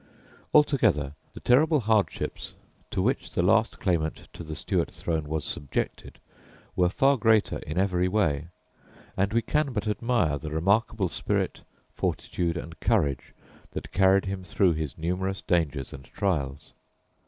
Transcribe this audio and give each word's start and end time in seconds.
Altogether, 0.51 1.13
the 1.35 1.39
terrible 1.39 1.81
hardships 1.81 2.55
to 2.89 3.03
which 3.03 3.33
the 3.33 3.43
last 3.43 3.79
claimant 3.79 4.27
to 4.33 4.41
the 4.43 4.55
Stuart 4.55 4.89
throne 4.89 5.25
was 5.29 5.45
subjected 5.45 6.17
were 6.75 6.89
far 6.89 7.17
greater 7.17 7.59
in 7.59 7.77
every 7.77 8.07
way, 8.07 8.47
and 9.15 9.31
we 9.31 9.43
can 9.43 9.73
but 9.73 9.87
admire 9.87 10.39
the 10.39 10.49
remarkable 10.49 11.07
spirit, 11.07 11.61
fortitude, 11.93 12.57
and 12.57 12.79
courage 12.79 13.31
that 13.73 13.91
carried 13.91 14.25
him 14.25 14.43
through 14.43 14.73
his 14.73 14.97
numerous 14.97 15.43
dangers 15.43 15.93
and 15.93 16.05
trials. 16.05 16.73